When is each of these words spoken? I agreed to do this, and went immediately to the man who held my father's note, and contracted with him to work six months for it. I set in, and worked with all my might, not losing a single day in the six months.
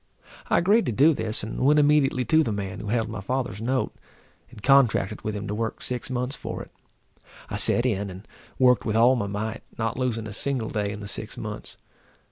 I 0.49 0.57
agreed 0.57 0.87
to 0.87 0.91
do 0.91 1.13
this, 1.13 1.43
and 1.43 1.59
went 1.59 1.77
immediately 1.77 2.25
to 2.25 2.41
the 2.43 2.51
man 2.51 2.79
who 2.79 2.87
held 2.87 3.07
my 3.07 3.21
father's 3.21 3.61
note, 3.61 3.93
and 4.49 4.63
contracted 4.63 5.21
with 5.21 5.35
him 5.35 5.47
to 5.47 5.53
work 5.53 5.79
six 5.79 6.09
months 6.09 6.35
for 6.35 6.63
it. 6.63 6.71
I 7.51 7.57
set 7.57 7.85
in, 7.85 8.09
and 8.09 8.27
worked 8.57 8.83
with 8.83 8.95
all 8.95 9.15
my 9.15 9.27
might, 9.27 9.61
not 9.77 9.99
losing 9.99 10.27
a 10.27 10.33
single 10.33 10.71
day 10.71 10.91
in 10.91 11.01
the 11.01 11.07
six 11.07 11.37
months. 11.37 11.77